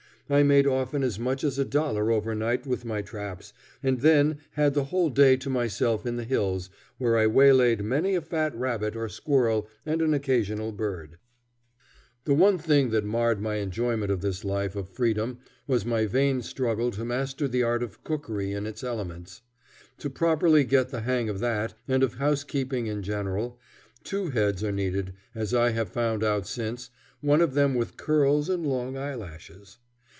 I 0.29 0.43
made 0.43 0.65
often 0.65 1.03
as 1.03 1.19
much 1.19 1.43
as 1.43 1.59
a 1.59 1.65
dollar 1.65 2.09
overnight 2.09 2.65
with 2.65 2.85
my 2.85 3.01
traps, 3.01 3.51
and 3.83 3.99
then 3.99 4.37
had 4.51 4.73
the 4.73 4.85
whole 4.85 5.09
day 5.09 5.35
to 5.35 5.49
myself 5.49 6.05
in 6.05 6.15
the 6.15 6.23
hills, 6.23 6.69
where 6.97 7.17
I 7.17 7.27
waylaid 7.27 7.83
many 7.83 8.15
a 8.15 8.21
fat 8.21 8.55
rabbit 8.55 8.95
or 8.95 9.09
squirrel 9.09 9.67
and 9.85 10.01
an 10.01 10.13
occasional 10.13 10.71
bird. 10.71 11.17
[Illustration: 12.23 12.23
"There 12.23 12.33
I 12.33 12.37
set 12.37 12.37
my 12.37 12.45
traps"] 12.45 12.61
The 12.69 12.71
one 12.73 12.77
thing 12.77 12.89
that 12.91 13.03
marred 13.05 13.41
my 13.41 13.55
enjoyment 13.55 14.09
of 14.09 14.21
this 14.21 14.45
life 14.45 14.77
of 14.77 14.87
freedom 14.87 15.39
was 15.67 15.83
my 15.85 16.05
vain 16.05 16.41
struggle 16.41 16.91
to 16.91 17.03
master 17.03 17.49
the 17.49 17.63
art 17.63 17.83
of 17.83 18.01
cookery 18.05 18.53
in 18.53 18.65
its 18.65 18.85
elements. 18.85 19.41
To 19.97 20.09
properly 20.09 20.63
get 20.63 20.91
the 20.91 21.01
hang 21.01 21.27
of 21.27 21.39
that, 21.39 21.73
and 21.89 22.03
of 22.03 22.13
housekeeping 22.13 22.87
in 22.87 23.03
general, 23.03 23.59
two 24.05 24.29
heads 24.29 24.63
are 24.63 24.71
needed, 24.71 25.11
as 25.35 25.53
I 25.53 25.71
have 25.71 25.89
found 25.89 26.23
out 26.23 26.47
since 26.47 26.89
one 27.19 27.41
of 27.41 27.53
them 27.53 27.75
with 27.75 27.97
curls 27.97 28.47
and 28.47 28.65
long 28.65 28.95
eyelashes. 28.97 29.79